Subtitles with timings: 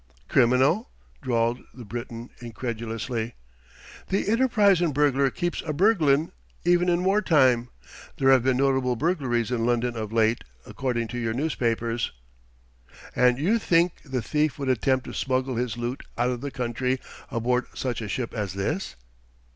[0.27, 0.89] "Criminal?"
[1.21, 3.35] drawled the Briton incredulously.
[4.07, 6.31] "The enterprisin' burglar keeps a burglin',
[6.65, 7.69] even in war time.
[8.17, 12.11] There have been notable burglaries in London of late, according to your newspapers."
[13.15, 16.99] "And you think the thief would attempt to smuggle his loot out of the country
[17.29, 18.95] aboard such a ship as this?"